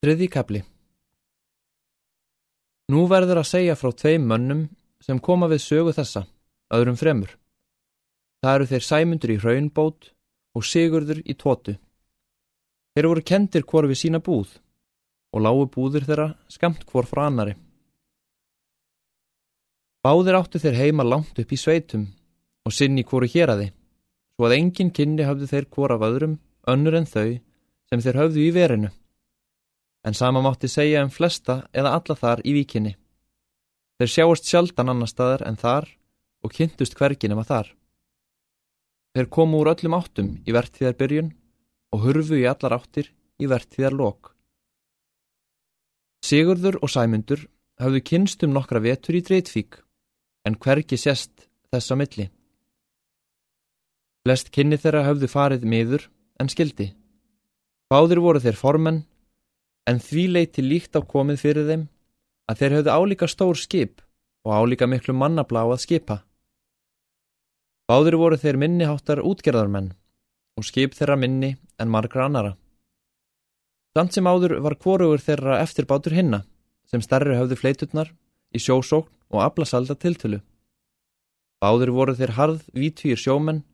Þriði 0.00 0.26
kapli 0.32 0.58
Nú 2.88 3.02
verður 3.04 3.42
að 3.42 3.50
segja 3.50 3.74
frá 3.76 3.90
tveim 3.92 4.22
mönnum 4.30 4.62
sem 5.04 5.18
koma 5.20 5.44
við 5.50 5.58
sögu 5.60 5.92
þessa, 5.92 6.22
öðrum 6.72 6.96
fremur. 6.96 7.34
Það 8.40 8.54
eru 8.54 8.68
þeir 8.70 8.86
sæmundur 8.86 9.32
í 9.34 9.36
hraunbót 9.42 10.06
og 10.56 10.64
sigurður 10.64 11.20
í 11.20 11.36
tótu. 11.36 11.74
Þeir 12.96 13.08
voru 13.10 13.24
kendir 13.28 13.66
hvort 13.68 13.90
við 13.90 14.00
sína 14.00 14.22
búð 14.24 14.54
og 15.36 15.44
lágu 15.44 15.66
búður 15.74 16.06
þeirra 16.08 16.28
skamt 16.48 16.86
hvort 16.88 17.10
frá 17.10 17.26
annari. 17.26 17.58
Báðir 20.00 20.38
áttu 20.40 20.62
þeir 20.64 20.80
heima 20.80 21.04
langt 21.04 21.36
upp 21.44 21.52
í 21.52 21.58
sveitum 21.60 22.06
og 22.64 22.72
sinni 22.72 23.04
hvoru 23.04 23.28
hér 23.28 23.52
að 23.52 23.66
þið, 23.66 23.76
svo 24.32 24.48
að 24.48 24.56
engin 24.56 24.94
kynni 24.96 25.28
hafðu 25.28 25.50
þeir 25.52 25.68
hvort 25.68 25.98
af 25.98 26.08
öðrum 26.08 26.40
önnur 26.72 26.96
en 27.02 27.10
þau 27.12 27.36
sem 27.92 28.06
þeir 28.08 28.20
höfðu 28.22 28.46
í 28.46 28.56
verinu. 28.56 28.92
En 30.06 30.16
sama 30.16 30.40
mátti 30.40 30.68
segja 30.68 31.02
um 31.04 31.10
flesta 31.12 31.66
eða 31.76 31.92
alla 31.98 32.16
þar 32.16 32.40
í 32.48 32.54
víkinni. 32.56 32.94
Þeir 34.00 34.12
sjáast 34.14 34.48
sjaldan 34.48 34.88
annar 34.94 35.10
staðar 35.10 35.44
en 35.44 35.60
þar 35.60 35.90
og 36.40 36.54
kynntust 36.56 36.96
hverginum 36.96 37.42
að 37.42 37.50
þar. 37.52 37.68
Þeir 39.12 39.28
komu 39.36 39.60
úr 39.60 39.72
öllum 39.74 39.96
áttum 39.98 40.30
í 40.46 40.54
verðtíðar 40.56 40.96
byrjun 40.96 41.32
og 41.92 42.04
hurfu 42.06 42.38
í 42.40 42.46
allar 42.48 42.78
áttir 42.78 43.10
í 43.42 43.48
verðtíðar 43.50 43.96
lok. 43.98 44.32
Sigurður 46.24 46.78
og 46.80 46.92
Sæmundur 46.92 47.44
hafðu 47.80 48.00
kynst 48.06 48.44
um 48.46 48.54
nokkra 48.54 48.80
vetur 48.84 49.18
í 49.18 49.24
Dreitvík 49.24 49.80
en 50.48 50.56
hvergi 50.56 50.96
sérst 51.00 51.48
þessa 51.72 51.96
milli. 51.98 52.30
Flest 54.24 54.50
kynni 54.54 54.78
þeirra 54.80 55.04
hafðu 55.08 55.28
farið 55.32 55.64
miður 55.64 56.08
en 56.40 56.48
skildi. 56.52 56.90
Báðir 57.90 58.20
voru 58.22 58.40
þeir 58.40 58.56
formenn 58.56 59.04
en 59.88 60.00
því 60.00 60.24
leiti 60.34 60.64
líkt 60.64 60.96
á 60.96 61.00
komið 61.00 61.42
fyrir 61.44 61.68
þeim 61.68 61.86
að 62.50 62.60
þeir 62.60 62.74
höfðu 62.76 62.96
álíka 62.96 63.28
stór 63.30 63.58
skip 63.58 64.02
og 64.46 64.56
álíka 64.56 64.88
miklu 64.90 65.14
mannablá 65.14 65.62
að 65.68 65.82
skipa. 65.84 66.16
Báðir 67.90 68.16
voru 68.20 68.38
þeir 68.38 68.58
minniháttar 68.60 69.22
útgerðarmenn 69.26 69.92
og 70.58 70.66
skip 70.66 70.94
þeirra 70.94 71.16
minni 71.18 71.56
en 71.80 71.90
margra 71.90 72.26
annara. 72.26 72.56
Samt 73.96 74.14
sem 74.14 74.26
áður 74.26 74.60
var 74.62 74.76
kvorugur 74.78 75.22
þeirra 75.22 75.58
eftirbátur 75.64 76.14
hinna 76.14 76.44
sem 76.90 77.02
starri 77.02 77.34
höfðu 77.38 77.58
fleiturnar 77.58 78.12
í 78.54 78.62
sjósókn 78.62 79.10
og 79.30 79.42
ablasalda 79.42 79.96
tiltölu. 79.98 80.40
Báðir 81.60 81.92
voru 81.94 82.14
þeir 82.18 82.34
harð 82.38 82.62
vítvír 82.74 83.18
sjómenn 83.18 83.64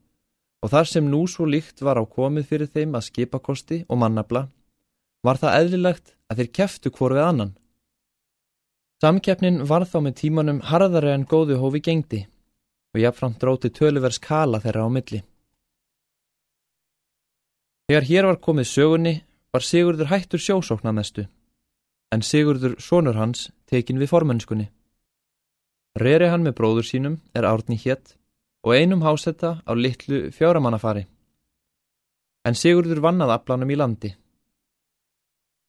og 0.64 0.72
þar 0.72 0.88
sem 0.91 1.09
nú 1.11 1.22
svo 1.31 1.47
líkt 1.47 1.84
var 1.84 2.00
á 2.00 2.05
komið 2.05 2.48
fyrir 2.50 2.72
þeim 2.72 2.97
að 2.97 3.06
skipakosti 3.11 3.84
og 3.88 4.00
mannabla 4.00 4.47
var 5.27 5.41
það 5.42 5.56
eðlilegt 5.60 6.14
að 6.30 6.41
þeir 6.41 6.50
keftu 6.58 6.92
hvor 6.94 7.14
við 7.16 7.27
annan. 7.27 7.55
Samkeppnin 9.02 9.64
var 9.69 9.84
þá 9.84 9.98
með 10.06 10.19
tímanum 10.22 10.62
harðari 10.70 11.12
en 11.12 11.27
góðu 11.28 11.58
hófi 11.60 11.82
gengdi 11.84 12.22
og 12.96 13.02
jáfnframt 13.02 13.41
dróti 13.42 13.70
töluvers 13.74 14.19
kala 14.22 14.62
þeirra 14.62 14.86
á 14.86 14.91
milli. 14.91 15.20
Þegar 17.86 18.06
hér 18.08 18.28
var 18.30 18.38
komið 18.42 18.70
sögunni 18.70 19.14
var 19.54 19.62
Sigurður 19.62 20.08
hættur 20.10 20.42
sjósóknamestu, 20.42 21.27
en 22.12 22.24
Sigurður 22.24 22.78
sonur 22.82 23.19
hans 23.20 23.50
tekin 23.70 24.00
við 24.00 24.10
formönskunni. 24.10 24.70
Reri 25.97 26.28
hann 26.32 26.44
með 26.44 26.56
bróður 26.58 26.88
sínum 26.88 27.20
er 27.36 27.47
árni 27.48 27.78
hétt 27.80 28.16
og 28.66 28.74
einum 28.74 29.04
hásetta 29.04 29.60
á 29.64 29.72
litlu 29.77 30.32
fjáramannafari. 30.34 31.06
En 32.48 32.58
Sigurður 32.58 33.04
vannað 33.04 33.36
aflanum 33.36 33.70
í 33.70 33.78
landi. 33.78 34.10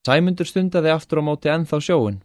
Sæmundur 0.07 0.47
stundaði 0.47 0.93
aftur 0.93 1.19
á 1.19 1.23
móti 1.27 1.49
ennþá 1.51 1.81
sjóun 1.83 2.21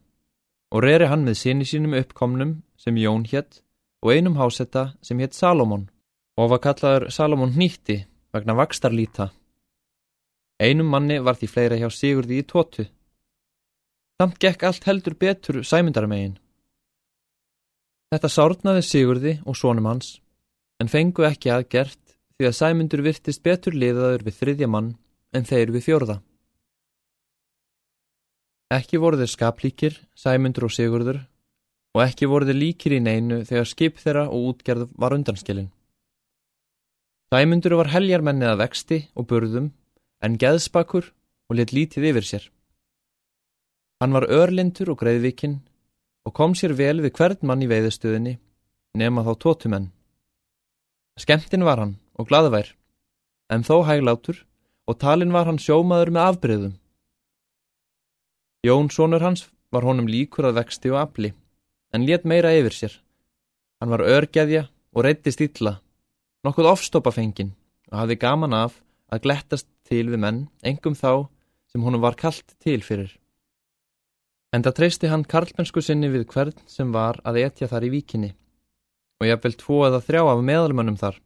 og 0.73 0.85
reri 0.85 1.09
hann 1.11 1.25
með 1.27 1.41
sinni 1.41 1.67
sínum 1.67 1.97
uppkomnum 1.99 2.53
sem 2.79 3.01
Jón 3.03 3.25
hétt 3.27 3.59
og 4.05 4.13
einum 4.15 4.39
hásetta 4.39 4.85
sem 5.03 5.19
hétt 5.19 5.35
Salomón 5.35 5.89
og 6.39 6.53
var 6.53 6.63
kallaður 6.63 7.09
Salomón 7.11 7.57
nýtti 7.59 8.05
vegna 8.33 8.55
vakstarlíta. 8.61 9.33
Einum 10.63 10.95
manni 10.95 11.19
var 11.19 11.35
því 11.41 11.51
fleira 11.51 11.81
hjá 11.81 11.91
Sigurði 11.91 12.39
í 12.39 12.47
tótu. 12.47 12.87
Samt 14.21 14.39
gekk 14.39 14.63
allt 14.69 14.87
heldur 14.87 15.19
betur 15.19 15.63
sæmundarmegin. 15.67 16.39
Þetta 18.15 18.31
sárnaði 18.31 18.87
Sigurði 18.87 19.39
og 19.43 19.59
sónum 19.59 19.91
hans 19.91 20.21
en 20.79 20.91
fengu 20.93 21.27
ekki 21.27 21.51
aðgert 21.51 22.19
því 22.39 22.47
að 22.47 22.59
sæmundur 22.63 23.03
virtist 23.03 23.43
betur 23.43 23.75
liðaður 23.75 24.29
við 24.29 24.39
þriðja 24.39 24.71
mann 24.71 24.95
en 25.35 25.49
þeir 25.49 25.75
við 25.75 25.91
fjórða. 25.91 26.23
Ekki 28.73 29.01
voru 29.03 29.19
þeir 29.21 29.31
skaplíkir, 29.33 29.99
sæmundur 30.17 30.69
og 30.69 30.73
sigurður 30.73 31.19
og 31.93 32.03
ekki 32.07 32.29
voru 32.31 32.49
þeir 32.49 32.57
líkir 32.57 32.95
í 32.97 33.03
neinu 33.05 33.43
þegar 33.45 33.69
skip 33.69 33.99
þeirra 34.01 34.25
og 34.33 34.47
útgerð 34.53 34.87
var 34.97 35.13
undanskilin. 35.17 35.69
Sæmundur 37.33 37.77
var 37.81 37.93
heljarmennið 37.93 38.53
að 38.53 38.63
vexti 38.63 38.99
og 39.17 39.29
burðum 39.29 39.69
en 40.25 40.39
geðspakur 40.41 41.11
og 41.51 41.59
let 41.59 41.73
lítið 41.77 42.09
yfir 42.13 42.29
sér. 42.29 42.45
Hann 44.01 44.17
var 44.17 44.29
örlindur 44.29 44.95
og 44.95 45.01
greiðvikinn 45.03 45.61
og 46.27 46.35
kom 46.37 46.57
sér 46.57 46.73
vel 46.79 47.03
við 47.05 47.17
hvern 47.19 47.45
mann 47.49 47.65
í 47.65 47.69
veiðstöðinni 47.71 48.39
nema 48.99 49.25
þá 49.27 49.33
tótumenn. 49.45 49.91
Skemtin 51.21 51.65
var 51.65 51.81
hann 51.83 51.99
og 52.17 52.29
gladvær, 52.29 52.73
en 53.53 53.65
þó 53.69 53.85
hæglátur 53.85 54.45
og 54.89 54.99
talin 55.01 55.33
var 55.35 55.49
hann 55.49 55.61
sjómaður 55.61 56.13
með 56.15 56.29
afbreyðum. 56.31 56.75
Jón 58.63 58.93
sonur 58.95 59.25
hans 59.27 59.49
var 59.75 59.83
honum 59.83 60.07
líkur 60.07 60.47
að 60.47 60.61
vexti 60.61 60.91
og 60.93 61.01
afli, 61.01 61.33
en 61.91 62.05
let 62.07 62.23
meira 62.23 62.53
yfir 62.55 62.77
sér. 62.77 62.93
Hann 63.83 63.91
var 63.91 64.05
örgæðja 64.07 64.69
og 64.95 65.03
reyttist 65.03 65.43
illa, 65.43 65.81
nokkuð 66.47 66.69
ofstoppafengin 66.71 67.51
og 67.91 67.97
hafði 67.99 68.17
gaman 68.23 68.55
af 68.55 68.77
að 69.11 69.25
glettast 69.25 69.67
til 69.83 70.05
við 70.13 70.23
menn, 70.23 70.45
engum 70.63 70.95
þá 70.95 71.27
sem 71.73 71.83
honum 71.83 72.05
var 72.05 72.15
kallt 72.15 72.55
til 72.63 72.79
fyrir. 72.87 73.11
En 74.55 74.63
það 74.63 74.77
treysti 74.79 75.11
hann 75.11 75.27
karlmennsku 75.27 75.83
sinni 75.83 76.13
við 76.13 76.29
hvern 76.31 76.55
sem 76.71 76.95
var 76.95 77.19
að 77.27 77.41
etja 77.43 77.67
þar 77.67 77.89
í 77.89 77.93
víkinni 77.97 78.31
og 79.19 79.27
ég 79.27 79.35
haf 79.35 79.43
vel 79.43 79.59
tvo 79.59 79.81
eða 79.89 80.03
þrjá 80.07 80.23
af 80.23 80.47
meðalmönnum 80.47 80.99
þar. 81.03 81.19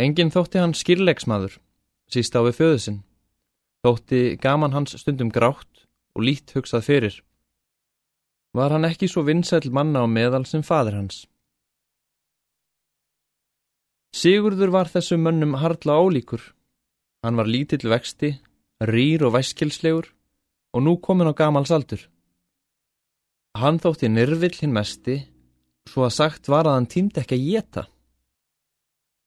Engin 0.00 0.32
þótti 0.32 0.60
hann 0.60 0.76
skýrleiksmaður, 0.76 1.60
síst 2.12 2.36
á 2.36 2.40
við 2.44 2.58
föðusinn. 2.62 2.98
Þótti 3.86 4.34
gaman 4.42 4.72
hans 4.74 4.96
stundum 4.98 5.28
grátt 5.30 5.84
og 6.18 6.24
lít 6.26 6.50
hugsað 6.56 6.82
fyrir. 6.82 7.16
Var 8.50 8.72
hann 8.74 8.86
ekki 8.88 9.06
svo 9.06 9.22
vinsæl 9.22 9.68
manna 9.70 10.02
á 10.02 10.10
meðal 10.10 10.42
sem 10.42 10.64
fadir 10.66 10.96
hans? 10.98 11.20
Sigurður 14.10 14.72
var 14.74 14.90
þessum 14.90 15.22
mönnum 15.22 15.54
hardla 15.60 16.00
ólíkur. 16.02 16.42
Hann 17.22 17.38
var 17.38 17.46
lítill 17.46 17.86
vexti, 17.86 18.32
rýr 18.82 19.22
og 19.28 19.36
væskilslegur 19.36 20.08
og 20.74 20.82
nú 20.82 20.96
komin 20.98 21.30
á 21.30 21.38
gamals 21.38 21.70
aldur. 21.70 22.02
Hann 23.54 23.78
þótti 23.78 24.10
nyrvill 24.10 24.56
hinn 24.58 24.74
mesti, 24.74 25.20
svo 25.86 26.08
að 26.08 26.16
sagt 26.16 26.50
var 26.50 26.66
að 26.66 26.74
hann 26.80 26.90
týmdi 26.90 27.22
ekki 27.22 27.38
að 27.38 27.46
geta. 27.52 27.84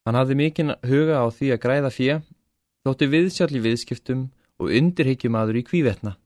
Hann 0.03 0.19
hafði 0.19 0.35
mikinn 0.41 0.75
huga 0.83 1.23
á 1.23 1.25
því 1.31 1.53
að 1.55 1.63
græða 1.63 1.93
fjö, 1.95 2.19
þótti 2.83 3.09
viðsjálf 3.13 3.55
í 3.55 3.63
viðskiptum 3.63 4.27
og 4.59 4.71
undirhyggjum 4.75 5.37
í 5.55 5.63
kvívetna. 5.63 6.17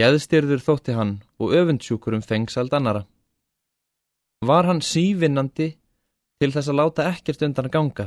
Gæðstyrður 0.00 0.62
þótti 0.64 0.94
hann 0.96 1.22
og 1.38 1.52
öfundsjúkur 1.54 2.16
um 2.16 2.22
fengsald 2.22 2.72
annara. 2.74 3.04
Var 4.42 4.66
hann 4.66 4.82
sívinnandi 4.82 5.76
til 6.40 6.50
þess 6.50 6.68
að 6.68 6.78
láta 6.80 7.06
ekkert 7.12 7.44
undan 7.46 7.68
að 7.68 7.74
ganga 7.76 8.06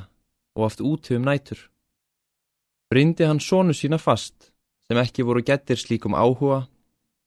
og 0.58 0.66
oft 0.68 0.82
út 0.82 1.12
um 1.16 1.24
nætur. 1.24 1.70
Brindi 2.92 3.24
hann 3.24 3.40
sónu 3.40 3.74
sína 3.74 4.00
fast 4.00 4.52
sem 4.88 5.00
ekki 5.00 5.24
voru 5.24 5.44
gettir 5.44 5.80
slíkum 5.80 6.16
áhuga 6.16 6.68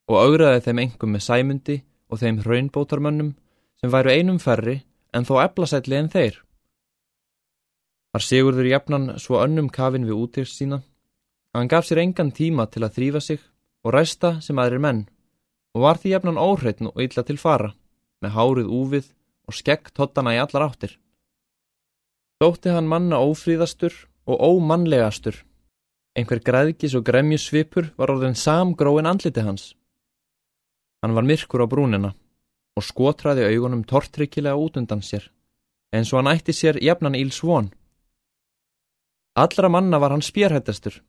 og 0.09 0.17
augraði 0.17 0.61
þeim 0.67 0.83
engum 0.85 1.15
með 1.15 1.25
sæmundi 1.25 1.77
og 2.11 2.21
þeim 2.21 2.41
hraunbótarmönnum 2.43 3.33
sem 3.81 3.91
væru 3.91 4.13
einum 4.13 4.39
ferri 4.39 4.81
en 5.13 5.25
þó 5.25 5.39
eblasætli 5.41 5.97
en 5.97 6.09
þeir. 6.11 6.37
Var 8.13 8.25
Sigurður 8.27 8.67
jafnan 8.67 9.13
svo 9.17 9.39
önnum 9.41 9.69
kafin 9.71 10.05
við 10.05 10.19
útýrst 10.19 10.59
sína 10.59 10.81
Hann 11.51 11.67
gaf 11.67 11.87
sér 11.87 11.99
engan 11.99 12.31
tíma 12.31 12.67
til 12.71 12.85
að 12.85 12.95
þrýfa 12.95 13.21
sig 13.25 13.41
og 13.83 13.93
ræsta 13.95 14.37
sem 14.43 14.59
aðrir 14.61 14.79
menn 14.83 15.01
og 15.75 15.83
var 15.83 15.99
því 15.99 16.13
jafnan 16.13 16.39
óhreitn 16.39 16.87
og 16.91 17.01
illa 17.03 17.23
til 17.27 17.39
fara 17.41 17.73
með 18.23 18.35
hárið 18.37 18.71
úfið 18.77 19.09
og 19.49 19.57
skegg 19.57 19.91
tottana 19.91 20.35
í 20.35 20.39
allar 20.39 20.69
áttir. 20.69 20.95
Dótti 22.41 22.71
hann 22.71 22.87
manna 22.87 23.19
ófríðastur 23.19 23.93
og 24.31 24.39
ómannlegastur. 24.39 25.35
Einhver 26.15 26.39
græðgis 26.39 26.95
og 26.95 27.05
gremjus 27.07 27.49
svipur 27.49 27.91
var 27.97 28.13
orðin 28.13 28.37
samgróin 28.37 29.09
andliti 29.09 29.43
hans. 29.43 29.75
Hann 31.03 31.15
var 31.17 31.27
myrkur 31.27 31.65
á 31.65 31.67
brúnina 31.67 32.13
og 32.77 32.87
skotraði 32.87 33.47
augunum 33.51 33.83
tortrykkilega 33.83 34.55
út 34.55 34.79
undan 34.79 35.03
sér 35.03 35.27
eins 35.91 36.13
og 36.13 36.21
hann 36.21 36.31
ætti 36.31 36.55
sér 36.55 36.79
jafnan 36.79 37.17
íl 37.19 37.33
svon. 37.35 37.73
Allra 39.35 39.67
manna 39.67 39.99
var 39.99 40.15
hann 40.15 40.23
spjærhættastur 40.23 41.01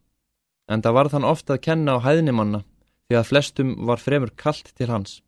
en 0.70 0.82
það 0.82 0.96
varð 0.98 1.16
hann 1.16 1.28
ofta 1.28 1.56
að 1.56 1.64
kenna 1.66 1.96
á 1.98 2.04
hæðnimanna 2.04 2.62
því 3.08 3.18
að 3.18 3.28
flestum 3.28 3.74
var 3.88 4.00
fremur 4.00 4.32
kallt 4.36 4.72
til 4.78 4.88
hans. 4.90 5.20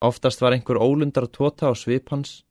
Oftast 0.00 0.40
var 0.40 0.54
einhver 0.56 0.80
ólundar 0.80 1.26
tóta 1.28 1.68
á 1.68 1.74
svip 1.76 2.08
hans, 2.12 2.44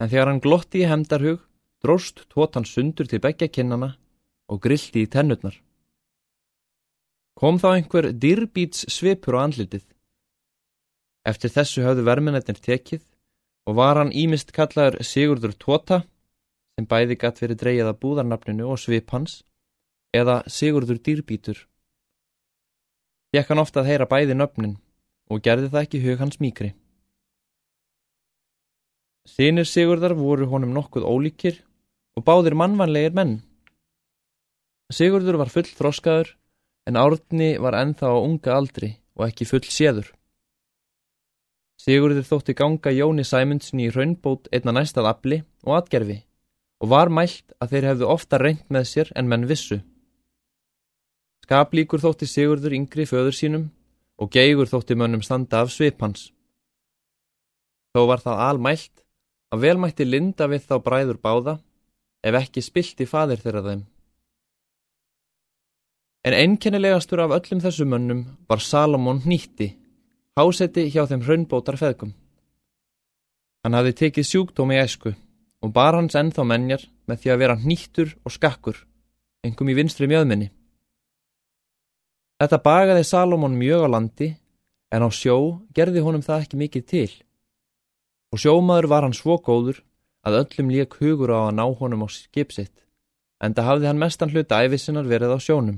en 0.00 0.08
þegar 0.08 0.30
hann 0.30 0.42
glotti 0.44 0.84
í 0.84 0.88
hemdarhug, 0.88 1.42
dróst 1.84 2.24
tótan 2.32 2.64
sundur 2.64 3.08
til 3.08 3.20
begja 3.20 3.48
kinnana 3.48 3.94
og 4.48 4.60
grillti 4.64 5.04
í 5.04 5.10
tennutnar. 5.10 5.56
Kom 7.34 7.58
þá 7.58 7.68
einhver 7.74 8.12
dýrbíts 8.12 8.86
svipur 8.88 9.36
á 9.36 9.44
andlitið. 9.44 9.84
Eftir 11.26 11.50
þessu 11.50 11.84
höfðu 11.84 12.04
verminetnir 12.06 12.60
tekið 12.62 13.02
og 13.68 13.78
var 13.80 13.98
hann 13.98 14.12
ímist 14.12 14.52
kallaður 14.54 15.00
Sigurdur 15.02 15.56
Tóta, 15.56 16.04
sem 16.76 16.86
bæði 16.86 17.16
gatt 17.18 17.40
verið 17.42 17.60
dreyið 17.62 17.90
að 17.90 18.00
búðarnafninu 18.02 18.68
og 18.70 18.80
svip 18.80 19.12
hans, 19.14 19.42
eða 20.14 20.42
Sigurdur 20.46 21.00
Dýrbítur. 21.02 21.58
Jekk 23.34 23.50
hann 23.50 23.62
ofta 23.62 23.82
að 23.82 23.90
heyra 23.90 24.06
bæði 24.06 24.36
nöfnin 24.38 24.76
og 25.30 25.42
gerði 25.42 25.72
það 25.72 25.86
ekki 25.86 26.02
hug 26.04 26.20
hans 26.22 26.38
mýkri. 26.42 26.70
Sýnir 29.26 29.66
Sigurdar 29.66 30.14
voru 30.14 30.46
honum 30.52 30.74
nokkuð 30.76 31.06
ólíkir 31.08 31.62
og 32.14 32.26
báðir 32.28 32.54
mannvanlegir 32.60 33.14
menn. 33.16 33.38
Sigurdur 34.92 35.40
var 35.40 35.50
full 35.50 35.66
þroskaður 35.66 36.34
en 36.86 37.00
Árni 37.00 37.54
var 37.58 37.74
ennþá 37.80 38.12
á 38.12 38.16
unga 38.20 38.52
aldri 38.54 38.92
og 39.16 39.26
ekki 39.26 39.48
full 39.48 39.64
séður. 39.64 40.12
Sigurdur 41.80 42.22
þótti 42.28 42.54
ganga 42.54 42.92
Jóni 42.94 43.24
Sæmundsin 43.26 43.82
í 43.82 43.88
raunbót 43.90 44.46
einna 44.54 44.76
næstað 44.76 45.08
afli 45.10 45.40
og 45.64 45.80
atgerfi 45.80 46.20
og 46.84 46.92
var 46.92 47.10
mælt 47.10 47.56
að 47.58 47.74
þeir 47.74 47.88
hefðu 47.90 48.12
ofta 48.14 48.38
reynd 48.38 48.62
með 48.68 48.86
sér 48.92 49.10
en 49.16 49.28
menn 49.28 49.48
vissu. 49.48 49.80
Skaplíkur 51.44 52.00
þótti 52.00 52.24
Sigurdur 52.24 52.72
yngri 52.72 53.04
föður 53.04 53.34
sínum 53.36 53.64
og 54.16 54.30
geigur 54.32 54.70
þótti 54.70 54.96
mönnum 54.96 55.20
standa 55.24 55.60
af 55.60 55.72
svipans. 55.74 56.30
Þó 57.92 58.06
var 58.08 58.22
það 58.24 58.40
almælt 58.46 59.02
að 59.52 59.66
velmætti 59.66 60.06
linda 60.08 60.48
við 60.48 60.64
þá 60.70 60.76
bræður 60.86 61.20
báða 61.20 61.58
ef 62.24 62.38
ekki 62.40 62.64
spilti 62.64 63.04
fadir 63.10 63.42
þeirra 63.44 63.62
þeim. 63.68 63.84
En 66.24 66.38
einkennilegastur 66.38 67.20
af 67.20 67.36
öllum 67.36 67.60
þessu 67.60 67.84
mönnum 67.84 68.24
var 68.48 68.64
Salomón 68.64 69.20
nýtti, 69.28 69.74
hásetti 70.40 70.88
hjá 70.88 71.04
þeim 71.10 71.28
hraunbótar 71.28 71.76
feðgum. 71.76 72.16
Hann 73.64 73.76
hafði 73.76 73.96
tekið 74.00 74.30
sjúkdómi 74.30 74.78
í 74.78 74.80
esku 74.80 75.12
og 75.60 75.76
bar 75.76 76.00
hans 76.00 76.16
ennþá 76.16 76.48
menjar 76.48 76.88
með 77.04 77.20
því 77.20 77.36
að 77.36 77.40
vera 77.44 77.60
nýttur 77.60 78.16
og 78.24 78.32
skakkur, 78.32 78.78
engum 79.44 79.68
í 79.68 79.76
vinstri 79.76 80.08
mjöðminni. 80.08 80.48
Þetta 82.40 82.62
bagaði 82.64 83.04
Salomón 83.06 83.54
mjög 83.58 83.86
á 83.86 83.88
landi, 83.94 84.34
en 84.94 85.06
á 85.06 85.08
sjó 85.10 85.62
gerði 85.74 86.02
honum 86.04 86.22
það 86.22 86.44
ekki 86.44 86.60
mikið 86.60 86.84
til 86.90 87.12
og 88.34 88.40
sjómaður 88.42 88.88
var 88.90 89.04
hann 89.06 89.14
svo 89.14 89.36
góður 89.38 89.76
að 90.26 90.40
öllum 90.40 90.70
lík 90.74 90.96
hugur 90.98 91.30
á 91.30 91.38
að 91.46 91.52
ná 91.54 91.64
honum 91.78 92.02
á 92.02 92.08
skipsitt, 92.10 92.74
en 93.38 93.54
það 93.54 93.68
hafði 93.68 93.86
hann 93.86 94.00
mestan 94.02 94.32
hluta 94.32 94.58
æfisinnar 94.66 95.06
verið 95.06 95.36
á 95.36 95.38
sjónum, 95.38 95.76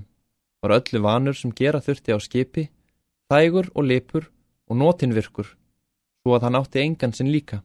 var 0.64 0.79
öllu 0.79 1.03
vanur 1.05 1.37
sem 1.37 1.53
gera 1.53 1.82
þurfti 1.85 2.17
á 2.17 2.19
skipi, 2.23 2.64
þægur 3.29 3.69
og 3.76 3.85
lipur 3.91 4.31
og 4.70 4.81
nótinvirkur, 4.81 5.50
svo 6.25 6.37
að 6.37 6.47
hann 6.49 6.58
átti 6.62 6.81
engan 6.81 7.12
sinn 7.12 7.29
líka. 7.35 7.61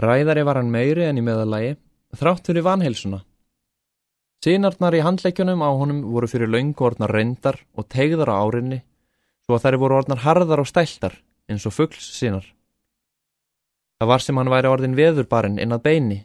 Ræðari 0.00 0.46
var 0.48 0.62
hann 0.62 0.72
meiri 0.72 1.04
en 1.04 1.20
í 1.20 1.26
meðalagi, 1.26 1.76
þrátt 2.16 2.48
fyrir 2.48 2.64
vanheilsuna. 2.64 3.20
Sýnarnar 4.44 4.92
í 4.92 5.00
handleikjunum 5.00 5.62
á 5.64 5.72
honum 5.72 6.02
voru 6.12 6.28
fyrir 6.28 6.50
laungu 6.52 6.84
orðnar 6.84 7.14
reyndar 7.16 7.56
og 7.80 7.86
tegðar 7.88 8.28
á 8.28 8.44
árinni, 8.44 8.82
svo 9.46 9.56
að 9.56 9.62
þær 9.64 9.76
voru 9.80 9.96
orðnar 10.02 10.20
harðar 10.20 10.60
og 10.60 10.68
stæltar 10.68 11.14
eins 11.48 11.64
og 11.64 11.72
fuggls 11.72 12.10
sínar. 12.18 12.44
Það 13.96 14.10
var 14.10 14.24
sem 14.24 14.36
hann 14.36 14.52
væri 14.52 14.68
orðin 14.68 14.98
veðurbarinn 14.98 15.56
inn 15.62 15.72
að 15.72 15.84
beini, 15.86 16.18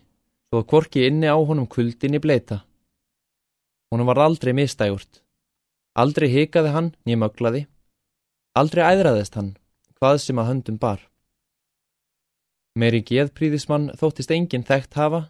svo 0.49 0.59
að 0.59 0.67
kvorki 0.73 1.05
inni 1.07 1.31
á 1.31 1.37
honum 1.39 1.69
kuldin 1.71 2.17
í 2.17 2.19
bleita. 2.19 2.65
Honum 3.93 4.11
var 4.11 4.19
aldrei 4.25 4.51
mistægurt. 4.57 5.21
Aldrei 5.95 6.27
hikaði 6.27 6.75
hann 6.75 6.91
nýjum 7.07 7.23
öglaði. 7.29 7.65
Aldrei 8.59 8.83
æðraðist 8.83 9.39
hann, 9.39 9.53
hvað 9.95 10.19
sem 10.25 10.43
að 10.43 10.51
höndum 10.51 10.81
bar. 10.81 10.99
Meiri 12.75 12.99
geðpríðismann 12.99 13.93
þóttist 13.95 14.35
enginn 14.35 14.67
þekkt 14.67 14.99
hafa. 14.99 15.29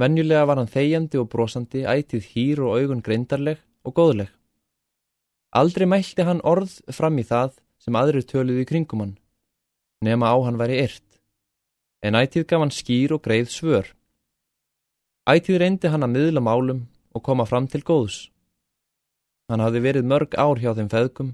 Venjulega 0.00 0.46
var 0.50 0.58
hann 0.58 0.70
þegjandi 0.70 1.20
og 1.20 1.28
brosandi, 1.30 1.84
ætið 1.86 2.30
hýr 2.34 2.62
og 2.66 2.78
augun 2.80 3.02
greindarleg 3.04 3.60
og 3.86 3.94
góðleg. 3.94 4.30
Aldrei 5.54 5.86
mælti 5.86 6.26
hann 6.26 6.42
orð 6.42 6.80
fram 6.90 7.18
í 7.22 7.26
það 7.26 7.58
sem 7.78 7.94
aðrir 7.94 8.26
töluði 8.26 8.64
í 8.64 8.68
kringum 8.68 9.04
hann, 9.04 9.18
nema 10.02 10.32
á 10.34 10.36
hann 10.42 10.58
væri 10.58 10.80
yrt 10.82 11.14
en 12.04 12.18
ætið 12.18 12.44
gaf 12.48 12.60
hann 12.60 12.74
skýr 12.74 13.14
og 13.16 13.22
greið 13.24 13.48
svör. 13.48 13.86
Ætið 15.24 15.60
reyndi 15.62 15.88
hann 15.88 16.04
að 16.04 16.12
miðla 16.12 16.42
málum 16.44 16.82
og 17.16 17.24
koma 17.24 17.46
fram 17.48 17.66
til 17.70 17.80
góðs. 17.80 18.28
Hann 19.48 19.64
hafði 19.64 19.80
verið 19.86 20.10
mörg 20.10 20.36
ár 20.36 20.60
hjá 20.60 20.74
þeim 20.76 20.90
feðgum 20.92 21.30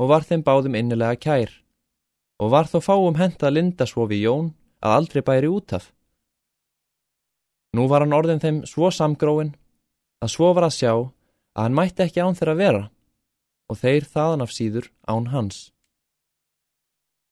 og 0.00 0.10
var 0.12 0.26
þeim 0.28 0.44
báðum 0.44 0.76
innilega 0.76 1.16
kær 1.16 1.54
og 2.40 2.52
var 2.52 2.68
þó 2.68 2.78
fáum 2.84 3.16
hentað 3.16 3.56
linda 3.56 3.88
svo 3.88 4.06
við 4.10 4.26
Jón 4.26 4.52
að 4.84 4.96
aldrei 4.98 5.22
bæri 5.24 5.48
út 5.48 5.72
af. 5.76 5.88
Nú 7.76 7.86
var 7.90 8.02
hann 8.02 8.14
orðin 8.16 8.42
þeim 8.42 8.62
svo 8.66 8.90
samgróin 8.90 9.52
að 10.24 10.32
svo 10.34 10.50
var 10.56 10.66
að 10.66 10.76
sjá 10.78 10.92
að 10.92 11.62
hann 11.62 11.76
mætti 11.76 12.06
ekki 12.06 12.22
án 12.24 12.38
þeirra 12.38 12.56
vera 12.58 12.82
og 13.70 13.78
þeir 13.78 14.08
þaðan 14.10 14.44
af 14.46 14.54
síður 14.54 14.90
án 15.06 15.28
hans. 15.30 15.70